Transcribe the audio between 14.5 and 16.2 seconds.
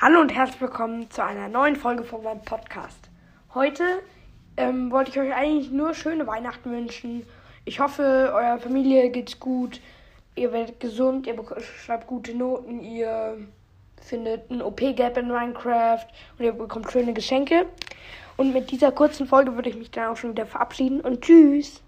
ein OP-Gap in Minecraft